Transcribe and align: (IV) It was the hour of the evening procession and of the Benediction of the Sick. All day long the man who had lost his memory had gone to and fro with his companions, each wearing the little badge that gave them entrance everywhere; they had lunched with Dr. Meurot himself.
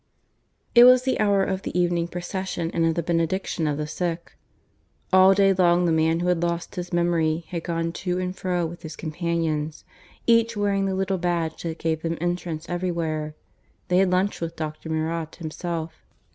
(IV) 0.01 0.67
It 0.73 0.83
was 0.85 1.03
the 1.03 1.19
hour 1.19 1.43
of 1.43 1.61
the 1.61 1.79
evening 1.79 2.07
procession 2.07 2.71
and 2.73 2.87
of 2.87 2.95
the 2.95 3.03
Benediction 3.03 3.67
of 3.67 3.77
the 3.77 3.85
Sick. 3.85 4.35
All 5.13 5.35
day 5.35 5.53
long 5.53 5.85
the 5.85 5.91
man 5.91 6.21
who 6.21 6.27
had 6.29 6.41
lost 6.41 6.73
his 6.73 6.91
memory 6.91 7.45
had 7.49 7.63
gone 7.63 7.91
to 7.91 8.17
and 8.17 8.35
fro 8.35 8.65
with 8.65 8.81
his 8.81 8.95
companions, 8.95 9.85
each 10.25 10.57
wearing 10.57 10.87
the 10.87 10.95
little 10.95 11.19
badge 11.19 11.61
that 11.61 11.77
gave 11.77 12.01
them 12.01 12.17
entrance 12.19 12.67
everywhere; 12.67 13.35
they 13.89 13.99
had 13.99 14.09
lunched 14.09 14.41
with 14.41 14.55
Dr. 14.55 14.89
Meurot 14.89 15.35
himself. 15.35 16.03